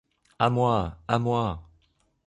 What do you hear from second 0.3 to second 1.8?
À moi! à moi!